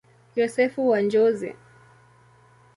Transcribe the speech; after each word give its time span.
Yosefu 0.35 0.87
wa 0.89 0.99
Njozi. 1.01 1.55